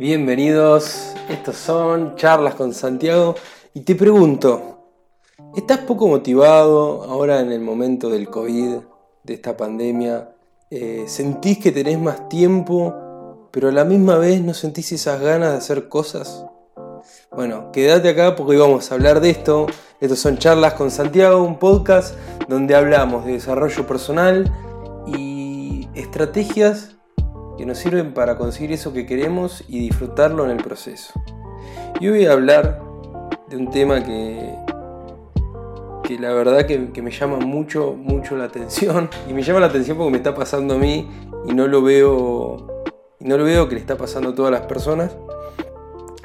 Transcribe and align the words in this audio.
Bienvenidos, 0.00 1.12
estos 1.28 1.56
son 1.56 2.16
charlas 2.16 2.54
con 2.54 2.72
Santiago 2.72 3.34
y 3.74 3.80
te 3.80 3.94
pregunto, 3.94 4.78
¿estás 5.54 5.80
poco 5.80 6.08
motivado 6.08 7.02
ahora 7.04 7.40
en 7.40 7.52
el 7.52 7.60
momento 7.60 8.08
del 8.08 8.30
COVID, 8.30 8.76
de 9.24 9.34
esta 9.34 9.58
pandemia? 9.58 10.30
Eh, 10.70 11.04
¿Sentís 11.06 11.58
que 11.58 11.70
tenés 11.70 11.98
más 11.98 12.30
tiempo, 12.30 13.50
pero 13.50 13.68
a 13.68 13.72
la 13.72 13.84
misma 13.84 14.16
vez 14.16 14.40
no 14.40 14.54
sentís 14.54 14.90
esas 14.92 15.20
ganas 15.20 15.50
de 15.50 15.58
hacer 15.58 15.90
cosas? 15.90 16.46
Bueno, 17.30 17.70
quédate 17.70 18.08
acá 18.08 18.36
porque 18.36 18.52
hoy 18.52 18.58
vamos 18.58 18.90
a 18.90 18.94
hablar 18.94 19.20
de 19.20 19.28
esto. 19.28 19.66
Estos 20.00 20.18
son 20.18 20.38
charlas 20.38 20.72
con 20.72 20.90
Santiago, 20.90 21.42
un 21.42 21.58
podcast 21.58 22.14
donde 22.48 22.74
hablamos 22.74 23.26
de 23.26 23.32
desarrollo 23.32 23.86
personal 23.86 24.50
y 25.06 25.90
estrategias 25.94 26.96
que 27.60 27.66
nos 27.66 27.76
sirven 27.76 28.14
para 28.14 28.38
conseguir 28.38 28.72
eso 28.72 28.94
que 28.94 29.04
queremos 29.04 29.64
y 29.68 29.80
disfrutarlo 29.80 30.46
en 30.46 30.52
el 30.52 30.64
proceso. 30.64 31.12
Y 32.00 32.08
hoy 32.08 32.20
voy 32.20 32.26
a 32.26 32.32
hablar 32.32 32.80
de 33.50 33.56
un 33.58 33.70
tema 33.70 34.02
que, 34.02 34.54
que 36.02 36.18
la 36.18 36.32
verdad 36.32 36.64
que, 36.64 36.78
me 37.02 37.10
llama 37.10 37.36
mucho, 37.36 37.92
mucho 37.92 38.34
la 38.38 38.44
atención. 38.44 39.10
Y 39.28 39.34
me 39.34 39.42
llama 39.42 39.60
la 39.60 39.66
atención 39.66 39.98
porque 39.98 40.10
me 40.10 40.16
está 40.16 40.34
pasando 40.34 40.76
a 40.76 40.78
mí 40.78 41.06
y 41.46 41.52
no 41.52 41.68
lo 41.68 41.82
veo, 41.82 42.82
y 43.18 43.26
no 43.26 43.36
lo 43.36 43.44
veo 43.44 43.68
que 43.68 43.74
le 43.74 43.82
está 43.82 43.98
pasando 43.98 44.30
a 44.30 44.34
todas 44.34 44.52
las 44.52 44.62
personas. 44.62 45.14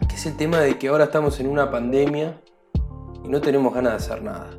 Que 0.07 0.15
es 0.15 0.25
el 0.25 0.37
tema 0.37 0.61
de 0.61 0.77
que 0.77 0.87
ahora 0.87 1.03
estamos 1.03 1.41
en 1.41 1.47
una 1.47 1.69
pandemia 1.69 2.39
y 3.25 3.27
no 3.27 3.41
tenemos 3.41 3.73
ganas 3.73 3.91
de 3.91 3.97
hacer 3.97 4.23
nada. 4.23 4.51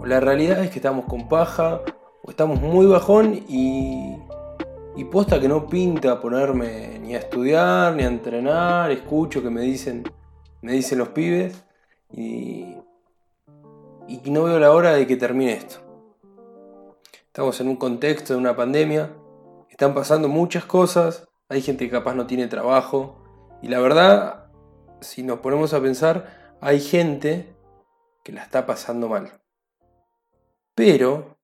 O 0.00 0.04
la 0.04 0.18
realidad 0.18 0.64
es 0.64 0.70
que 0.70 0.80
estamos 0.80 1.04
con 1.04 1.28
paja 1.28 1.80
o 2.24 2.30
estamos 2.30 2.60
muy 2.60 2.86
bajón 2.86 3.44
y 3.48 4.16
y 4.96 5.04
posta 5.04 5.40
que 5.40 5.48
no 5.48 5.66
pinta 5.66 6.20
ponerme 6.20 6.98
ni 6.98 7.14
a 7.14 7.18
estudiar, 7.18 7.94
ni 7.94 8.02
a 8.02 8.08
entrenar, 8.08 8.90
escucho 8.90 9.42
que 9.42 9.50
me 9.50 9.62
dicen, 9.62 10.04
me 10.62 10.72
dicen 10.72 10.98
los 10.98 11.10
pibes 11.10 11.64
y, 12.10 12.76
y 14.08 14.20
no 14.30 14.44
veo 14.44 14.58
la 14.58 14.72
hora 14.72 14.92
de 14.92 15.06
que 15.06 15.16
termine 15.16 15.52
esto. 15.52 15.78
Estamos 17.26 17.60
en 17.60 17.68
un 17.68 17.76
contexto 17.76 18.32
de 18.32 18.40
una 18.40 18.56
pandemia, 18.56 19.14
están 19.68 19.94
pasando 19.94 20.28
muchas 20.28 20.64
cosas, 20.64 21.28
hay 21.48 21.62
gente 21.62 21.84
que 21.84 21.92
capaz 21.92 22.14
no 22.14 22.26
tiene 22.26 22.48
trabajo 22.48 23.24
y 23.62 23.68
la 23.68 23.80
verdad, 23.80 24.50
si 25.00 25.22
nos 25.22 25.38
ponemos 25.38 25.72
a 25.72 25.80
pensar, 25.80 26.56
hay 26.60 26.80
gente 26.80 27.56
que 28.24 28.32
la 28.32 28.42
está 28.42 28.66
pasando 28.66 29.08
mal. 29.08 29.40
Pero 30.74 31.38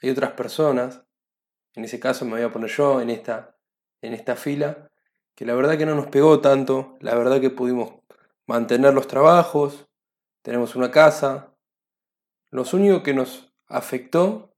hay 0.00 0.10
otras 0.10 0.32
personas 0.32 1.03
en 1.74 1.84
ese 1.84 2.00
caso 2.00 2.24
me 2.24 2.32
voy 2.32 2.42
a 2.42 2.52
poner 2.52 2.70
yo 2.70 3.00
en 3.00 3.10
esta, 3.10 3.56
en 4.00 4.14
esta 4.14 4.36
fila, 4.36 4.90
que 5.34 5.44
la 5.44 5.54
verdad 5.54 5.76
que 5.76 5.86
no 5.86 5.94
nos 5.94 6.06
pegó 6.06 6.40
tanto, 6.40 6.96
la 7.00 7.14
verdad 7.14 7.40
que 7.40 7.50
pudimos 7.50 7.94
mantener 8.46 8.94
los 8.94 9.08
trabajos, 9.08 9.86
tenemos 10.42 10.76
una 10.76 10.90
casa. 10.90 11.54
Lo 12.50 12.64
único 12.72 13.02
que 13.02 13.14
nos 13.14 13.52
afectó, 13.66 14.54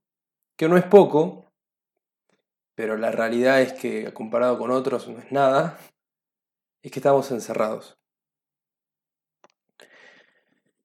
que 0.55 0.67
no 0.67 0.77
es 0.77 0.83
poco, 0.83 1.45
pero 2.75 2.97
la 2.97 3.11
realidad 3.11 3.61
es 3.61 3.73
que 3.73 4.13
comparado 4.13 4.59
con 4.59 4.69
otros 4.69 5.07
no 5.07 5.17
es 5.17 5.31
nada, 5.31 5.79
es 6.83 6.91
que 6.91 6.99
estamos 6.99 7.31
encerrados. 7.31 7.97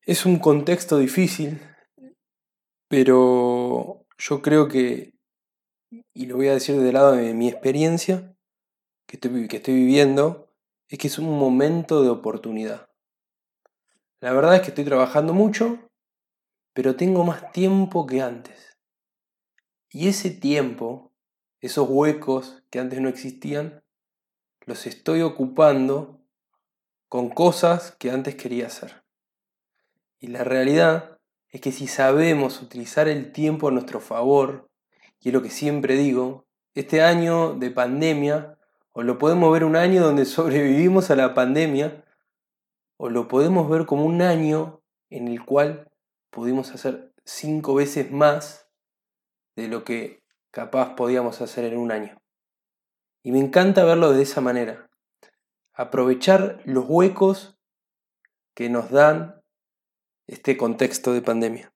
Es 0.00 0.24
un 0.24 0.38
contexto 0.38 0.98
difícil, 0.98 1.60
pero 2.88 4.06
yo 4.18 4.40
creo 4.40 4.68
que 4.68 5.14
y 6.14 6.26
lo 6.26 6.36
voy 6.36 6.48
a 6.48 6.54
decir 6.54 6.80
del 6.80 6.94
lado 6.94 7.12
de 7.12 7.34
mi 7.34 7.48
experiencia 7.48 8.34
que 9.06 9.16
estoy, 9.16 9.48
que 9.48 9.58
estoy 9.58 9.74
viviendo, 9.74 10.48
es 10.88 10.98
que 10.98 11.08
es 11.08 11.18
un 11.18 11.38
momento 11.38 12.02
de 12.02 12.08
oportunidad. 12.08 12.88
La 14.20 14.32
verdad 14.32 14.54
es 14.56 14.62
que 14.62 14.68
estoy 14.68 14.84
trabajando 14.84 15.34
mucho, 15.34 15.90
pero 16.72 16.96
tengo 16.96 17.24
más 17.24 17.52
tiempo 17.52 18.06
que 18.06 18.22
antes. 18.22 18.78
Y 19.90 20.08
ese 20.08 20.30
tiempo, 20.30 21.12
esos 21.60 21.88
huecos 21.88 22.62
que 22.70 22.78
antes 22.78 23.00
no 23.00 23.08
existían, 23.08 23.82
los 24.64 24.86
estoy 24.86 25.22
ocupando 25.22 26.20
con 27.08 27.28
cosas 27.28 27.94
que 27.98 28.10
antes 28.10 28.36
quería 28.36 28.68
hacer. 28.68 29.04
Y 30.18 30.28
la 30.28 30.44
realidad 30.44 31.18
es 31.48 31.60
que 31.60 31.72
si 31.72 31.86
sabemos 31.86 32.62
utilizar 32.62 33.08
el 33.08 33.32
tiempo 33.32 33.68
a 33.68 33.72
nuestro 33.72 34.00
favor, 34.00 34.70
y 35.22 35.28
es 35.28 35.32
lo 35.32 35.42
que 35.42 35.50
siempre 35.50 35.96
digo, 35.96 36.46
este 36.74 37.02
año 37.02 37.54
de 37.54 37.70
pandemia, 37.70 38.58
o 38.90 39.02
lo 39.02 39.18
podemos 39.18 39.52
ver 39.52 39.64
un 39.64 39.76
año 39.76 40.02
donde 40.02 40.24
sobrevivimos 40.26 41.10
a 41.10 41.16
la 41.16 41.32
pandemia, 41.32 42.04
o 42.96 43.08
lo 43.08 43.28
podemos 43.28 43.70
ver 43.70 43.86
como 43.86 44.04
un 44.04 44.20
año 44.20 44.82
en 45.10 45.28
el 45.28 45.44
cual 45.44 45.90
pudimos 46.30 46.72
hacer 46.72 47.12
cinco 47.24 47.74
veces 47.74 48.10
más 48.10 48.68
de 49.54 49.68
lo 49.68 49.84
que 49.84 50.22
capaz 50.50 50.96
podíamos 50.96 51.40
hacer 51.40 51.64
en 51.64 51.78
un 51.78 51.92
año. 51.92 52.20
Y 53.22 53.30
me 53.30 53.38
encanta 53.38 53.84
verlo 53.84 54.12
de 54.12 54.22
esa 54.22 54.40
manera. 54.40 54.90
Aprovechar 55.72 56.60
los 56.64 56.84
huecos 56.88 57.56
que 58.54 58.68
nos 58.68 58.90
dan 58.90 59.40
este 60.26 60.56
contexto 60.56 61.12
de 61.12 61.22
pandemia. 61.22 61.71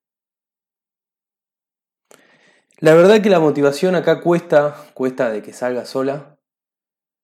La 2.78 2.92
verdad 2.92 3.22
que 3.22 3.30
la 3.30 3.40
motivación 3.40 3.94
acá 3.94 4.20
cuesta, 4.20 4.76
cuesta 4.92 5.30
de 5.30 5.40
que 5.40 5.54
salga 5.54 5.86
sola. 5.86 6.38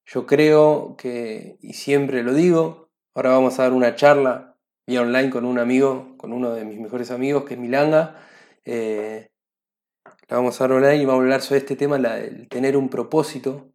Yo 0.07 0.25
creo 0.25 0.97
que, 0.97 1.59
y 1.61 1.75
siempre 1.75 2.23
lo 2.23 2.33
digo, 2.33 2.89
ahora 3.13 3.33
vamos 3.33 3.59
a 3.59 3.65
dar 3.65 3.75
una 3.75 3.95
charla 3.95 4.57
vía 4.87 5.03
online 5.03 5.29
con 5.29 5.45
un 5.45 5.59
amigo, 5.59 6.17
con 6.17 6.33
uno 6.33 6.55
de 6.55 6.65
mis 6.65 6.81
mejores 6.81 7.11
amigos, 7.11 7.45
que 7.45 7.55
es 7.55 7.61
Milanga. 7.61 8.17
Eh, 8.65 9.31
la 10.27 10.37
vamos 10.39 10.59
a 10.59 10.65
dar 10.65 10.73
online 10.73 11.03
y 11.03 11.05
vamos 11.05 11.21
a 11.21 11.25
hablar 11.25 11.43
sobre 11.43 11.59
este 11.59 11.77
tema, 11.77 11.97
el 11.97 12.49
tener 12.49 12.75
un 12.75 12.89
propósito. 12.89 13.75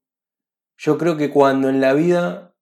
Yo 0.77 0.97
creo 0.97 1.15
que 1.15 1.29
cuando 1.29 1.69
en 1.69 1.79
la 1.79 1.93
vida 1.93 2.55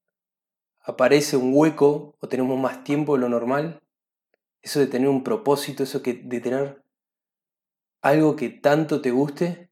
aparece 0.81 1.37
un 1.37 1.51
hueco 1.53 2.17
o 2.19 2.27
tenemos 2.27 2.59
más 2.59 2.83
tiempo 2.83 3.15
de 3.15 3.21
lo 3.21 3.29
normal, 3.29 3.81
eso 4.61 4.81
de 4.81 4.87
tener 4.87 5.07
un 5.07 5.23
propósito, 5.23 5.83
eso 5.83 6.03
que, 6.03 6.15
de 6.15 6.41
tener 6.41 6.84
algo 8.05 8.35
que 8.35 8.49
tanto 8.49 9.01
te 9.01 9.09
guste, 9.09 9.71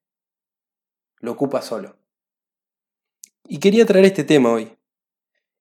lo 1.20 1.34
ocupa 1.34 1.62
solo. 1.62 1.96
Y 3.44 3.60
quería 3.60 3.86
traer 3.86 4.06
este 4.06 4.24
tema 4.24 4.52
hoy. 4.52 4.76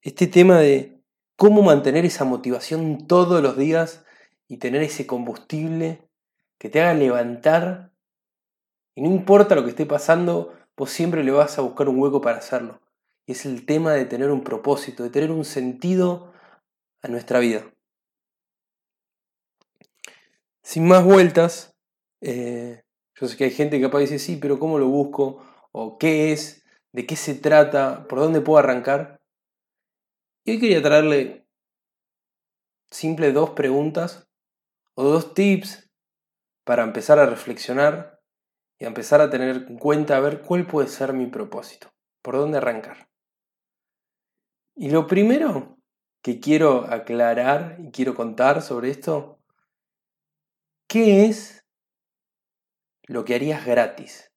Este 0.00 0.26
tema 0.26 0.58
de 0.58 0.98
cómo 1.36 1.60
mantener 1.60 2.06
esa 2.06 2.24
motivación 2.24 3.06
todos 3.06 3.42
los 3.42 3.58
días 3.58 4.06
y 4.48 4.56
tener 4.56 4.82
ese 4.82 5.06
combustible 5.06 6.08
que 6.56 6.70
te 6.70 6.80
haga 6.80 6.94
levantar. 6.94 7.92
Y 8.94 9.02
no 9.02 9.10
importa 9.10 9.54
lo 9.54 9.64
que 9.64 9.70
esté 9.70 9.84
pasando, 9.84 10.54
vos 10.74 10.90
siempre 10.90 11.24
le 11.24 11.30
vas 11.30 11.58
a 11.58 11.62
buscar 11.62 11.90
un 11.90 12.00
hueco 12.00 12.22
para 12.22 12.38
hacerlo. 12.38 12.80
Y 13.26 13.32
es 13.32 13.44
el 13.44 13.66
tema 13.66 13.92
de 13.92 14.06
tener 14.06 14.30
un 14.30 14.42
propósito, 14.42 15.02
de 15.02 15.10
tener 15.10 15.30
un 15.30 15.44
sentido 15.44 16.32
a 17.02 17.08
nuestra 17.08 17.38
vida. 17.38 17.66
Sin 20.62 20.88
más 20.88 21.04
vueltas, 21.04 21.71
eh, 22.22 22.82
yo 23.20 23.28
sé 23.28 23.36
que 23.36 23.44
hay 23.44 23.50
gente 23.50 23.76
que 23.76 23.84
capaz 23.84 24.00
dice, 24.00 24.18
sí, 24.18 24.36
pero 24.36 24.58
¿cómo 24.58 24.78
lo 24.78 24.88
busco? 24.88 25.44
¿O 25.72 25.98
qué 25.98 26.32
es? 26.32 26.64
¿De 26.92 27.06
qué 27.06 27.16
se 27.16 27.34
trata? 27.34 28.06
¿Por 28.08 28.20
dónde 28.20 28.40
puedo 28.40 28.58
arrancar? 28.58 29.20
Y 30.44 30.52
hoy 30.52 30.60
quería 30.60 30.82
traerle 30.82 31.46
simple 32.90 33.32
dos 33.32 33.50
preguntas 33.50 34.28
o 34.94 35.04
dos 35.04 35.34
tips 35.34 35.90
para 36.64 36.84
empezar 36.84 37.18
a 37.18 37.26
reflexionar 37.26 38.20
y 38.78 38.84
a 38.84 38.88
empezar 38.88 39.20
a 39.20 39.30
tener 39.30 39.66
en 39.68 39.78
cuenta 39.78 40.16
a 40.16 40.20
ver 40.20 40.42
cuál 40.42 40.66
puede 40.66 40.88
ser 40.88 41.12
mi 41.12 41.26
propósito, 41.26 41.92
por 42.22 42.36
dónde 42.36 42.58
arrancar. 42.58 43.08
Y 44.74 44.90
lo 44.90 45.06
primero 45.06 45.78
que 46.22 46.40
quiero 46.40 46.86
aclarar 46.90 47.78
y 47.80 47.90
quiero 47.90 48.14
contar 48.14 48.62
sobre 48.62 48.90
esto, 48.90 49.40
¿qué 50.88 51.26
es 51.26 51.61
lo 53.04 53.24
que 53.24 53.34
harías 53.34 53.64
gratis? 53.66 54.32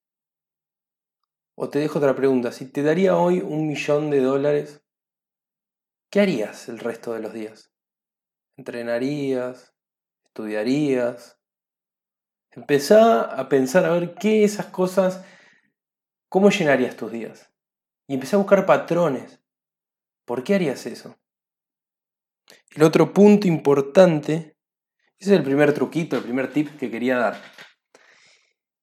O 1.56 1.70
te 1.70 1.80
dejo 1.80 2.00
otra 2.00 2.16
pregunta, 2.16 2.52
si 2.52 2.66
te 2.66 2.84
daría 2.84 3.16
hoy 3.16 3.40
un 3.40 3.68
millón 3.68 4.10
de 4.10 4.20
dólares, 4.20 4.84
¿qué 6.10 6.20
harías 6.22 6.68
el 6.68 6.80
resto 6.80 7.14
de 7.14 7.22
los 7.22 7.34
días? 7.34 7.72
¿Entrenarías? 8.58 9.74
¿Estudiarías? 10.26 11.40
Empezá 12.52 13.22
a 13.22 13.50
pensar 13.50 13.86
a 13.86 13.92
ver 13.92 14.16
qué 14.16 14.44
esas 14.44 14.68
cosas, 14.68 15.24
cómo 16.30 16.50
llenarías 16.50 16.96
tus 16.96 17.12
días. 17.12 17.52
Y 18.08 18.14
empecé 18.16 18.36
a 18.36 18.40
buscar 18.40 18.66
patrones. 18.66 19.42
¿Por 20.26 20.44
qué 20.44 20.56
harías 20.56 20.86
eso? 20.86 21.18
El 22.72 22.84
otro 22.84 23.14
punto 23.14 23.48
importante, 23.48 24.58
ese 25.18 25.32
es 25.34 25.38
el 25.38 25.44
primer 25.44 25.74
truquito, 25.74 26.18
el 26.18 26.24
primer 26.24 26.52
tip 26.52 26.78
que 26.78 26.92
quería 26.92 27.18
dar. 27.18 27.42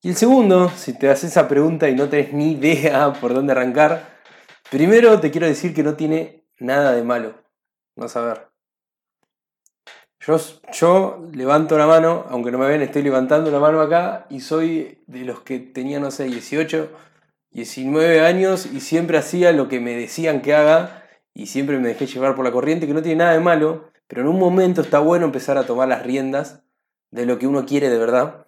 Y 0.05 0.09
el 0.09 0.17
segundo, 0.17 0.69
si 0.71 0.99
te 0.99 1.09
haces 1.09 1.31
esa 1.31 1.47
pregunta 1.47 1.89
y 1.89 1.95
no 1.95 2.09
tenés 2.09 2.33
ni 2.33 2.53
idea 2.53 3.13
por 3.21 3.35
dónde 3.35 3.53
arrancar, 3.53 4.19
primero 4.69 5.21
te 5.21 5.31
quiero 5.31 5.47
decir 5.47 5.73
que 5.73 5.85
no 5.85 5.95
tiene 5.95 6.45
nada 6.59 6.91
de 6.93 7.05
malo 7.05 7.35
no 7.95 8.09
saber. 8.09 8.49
Yo, 10.19 10.39
yo 10.73 11.29
levanto 11.33 11.79
la 11.79 11.87
mano, 11.87 12.27
aunque 12.31 12.51
no 12.51 12.59
me 12.59 12.67
ven, 12.67 12.83
estoy 12.83 13.03
levantando 13.03 13.51
la 13.53 13.61
mano 13.61 13.81
acá 13.81 14.27
y 14.29 14.41
soy 14.41 15.03
de 15.07 15.25
los 15.25 15.43
que 15.43 15.61
tenía, 15.61 16.01
no 16.01 16.11
sé, 16.11 16.25
18, 16.25 16.91
19 17.53 18.21
años 18.23 18.67
y 18.67 18.81
siempre 18.81 19.19
hacía 19.19 19.53
lo 19.53 19.69
que 19.69 19.79
me 19.79 19.95
decían 19.95 20.43
que 20.43 20.55
haga 20.55 21.05
y 21.33 21.47
siempre 21.47 21.79
me 21.79 21.89
dejé 21.89 22.07
llevar 22.07 22.35
por 22.35 22.45
la 22.45 22.51
corriente, 22.51 22.89
que 22.89 22.95
no 22.95 23.03
tiene 23.03 23.19
nada 23.19 23.35
de 23.35 23.41
malo, 23.41 23.91
pero 24.09 24.23
en 24.23 24.29
un 24.29 24.39
momento 24.41 24.81
está 24.81 24.99
bueno 24.99 25.27
empezar 25.27 25.59
a 25.59 25.67
tomar 25.67 25.87
las 25.87 26.03
riendas 26.03 26.65
de 27.13 27.25
lo 27.25 27.39
que 27.39 27.47
uno 27.47 27.67
quiere 27.67 27.89
de 27.89 27.99
verdad. 27.99 28.47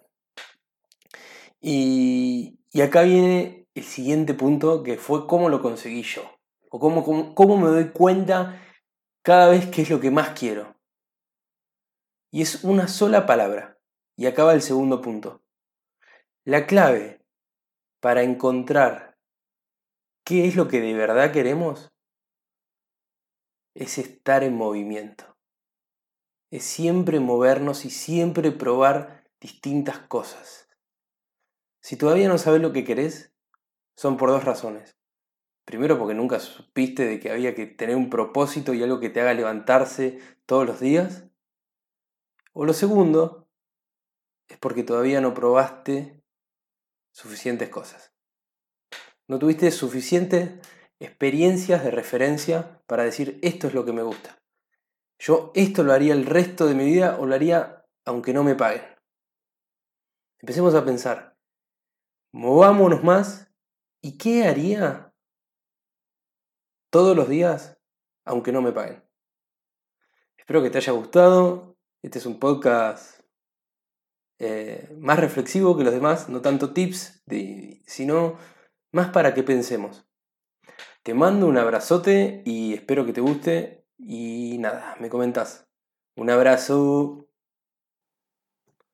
Y, 1.67 2.59
acá 2.79 3.01
viene 3.01 3.67
el 3.73 3.83
siguiente 3.83 4.35
punto, 4.35 4.83
que 4.83 4.97
fue 4.97 5.25
cómo 5.25 5.49
lo 5.49 5.63
conseguí 5.63 6.03
yo, 6.03 6.21
o 6.69 6.79
cómo, 6.79 7.33
cómo 7.33 7.57
me 7.57 7.69
doy 7.69 7.89
cuenta 7.89 8.61
cada 9.23 9.49
vez 9.49 9.65
que 9.71 9.81
es 9.81 9.89
lo 9.89 9.99
que 9.99 10.11
más 10.11 10.37
quiero. 10.39 10.79
Y 12.31 12.43
es 12.43 12.63
una 12.63 12.87
sola 12.87 13.25
palabra. 13.25 13.79
Y 14.15 14.27
acaba 14.27 14.53
el 14.53 14.61
segundo 14.61 15.01
punto. 15.01 15.43
La 16.43 16.67
clave 16.67 17.25
para 17.99 18.21
encontrar 18.21 19.17
qué 20.23 20.47
es 20.47 20.55
lo 20.55 20.67
que 20.67 20.81
de 20.81 20.93
verdad 20.93 21.31
queremos 21.31 21.91
es 23.73 23.97
estar 23.97 24.43
en 24.43 24.55
movimiento. 24.55 25.35
Es 26.51 26.63
siempre 26.63 27.19
movernos 27.19 27.85
y 27.85 27.89
siempre 27.89 28.51
probar 28.51 29.27
distintas 29.41 29.97
cosas. 30.01 30.65
Si 31.85 31.97
todavía 31.97 32.27
no 32.27 32.39
sabes 32.39 32.63
lo 32.63 32.73
que 32.73 32.83
querés, 32.83 33.31
son 33.95 34.17
por 34.17 34.29
dos 34.29 34.43
razones. 34.43 34.97
Primero 35.65 35.99
porque 35.99 36.15
nunca 36.15 36.39
supiste 36.39 37.05
de 37.05 37.19
que 37.19 37.29
había 37.29 37.53
que 37.53 37.67
tener 37.67 37.95
un 37.95 38.09
propósito 38.09 38.73
y 38.73 38.81
algo 38.81 38.99
que 38.99 39.11
te 39.11 39.21
haga 39.21 39.35
levantarse 39.35 40.17
todos 40.47 40.65
los 40.65 40.79
días. 40.79 41.25
O 42.53 42.65
lo 42.65 42.73
segundo 42.73 43.47
es 44.47 44.57
porque 44.57 44.81
todavía 44.81 45.21
no 45.21 45.35
probaste 45.35 46.23
suficientes 47.11 47.69
cosas. 47.69 48.15
No 49.27 49.37
tuviste 49.37 49.69
suficientes 49.69 50.53
experiencias 50.97 51.83
de 51.83 51.91
referencia 51.91 52.81
para 52.87 53.03
decir 53.03 53.37
esto 53.43 53.67
es 53.67 53.75
lo 53.75 53.85
que 53.85 53.93
me 53.93 54.01
gusta. 54.01 54.41
Yo 55.19 55.51
esto 55.53 55.83
lo 55.83 55.93
haría 55.93 56.13
el 56.13 56.25
resto 56.25 56.65
de 56.65 56.73
mi 56.73 56.85
vida 56.85 57.19
o 57.19 57.27
lo 57.27 57.35
haría 57.35 57.85
aunque 58.05 58.33
no 58.33 58.43
me 58.43 58.55
paguen. 58.55 58.81
Empecemos 60.39 60.73
a 60.73 60.83
pensar. 60.83 61.34
Movámonos 62.35 63.01
más. 63.01 63.49
¿Y 64.01 64.17
qué 64.17 64.45
haría 64.45 65.13
todos 66.89 67.15
los 67.15 67.29
días 67.29 67.79
aunque 68.25 68.51
no 68.51 68.61
me 68.61 68.73
paguen? 68.73 69.01
Espero 70.37 70.61
que 70.61 70.69
te 70.69 70.79
haya 70.79 70.91
gustado. 70.91 71.77
Este 72.01 72.19
es 72.19 72.25
un 72.25 72.37
podcast 72.37 73.21
eh, 74.39 74.93
más 74.99 75.17
reflexivo 75.17 75.77
que 75.77 75.85
los 75.85 75.93
demás, 75.93 76.27
no 76.27 76.41
tanto 76.41 76.73
tips, 76.73 77.23
sino 77.87 78.37
más 78.91 79.11
para 79.11 79.33
que 79.33 79.43
pensemos. 79.43 80.05
Te 81.03 81.13
mando 81.13 81.47
un 81.47 81.57
abrazote 81.57 82.43
y 82.45 82.73
espero 82.73 83.05
que 83.05 83.13
te 83.13 83.21
guste 83.21 83.87
y 83.97 84.57
nada, 84.57 84.97
me 84.99 85.07
comentas. 85.07 85.69
Un 86.17 86.29
abrazo. 86.29 87.24